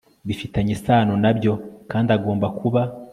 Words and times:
bifitanyen 0.27 0.75
isano 0.77 1.13
na 1.23 1.31
byo 1.37 1.53
kandi 1.91 2.09
agomba 2.17 2.47
kuba 2.59 2.81